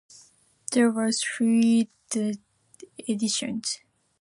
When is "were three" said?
0.89-1.91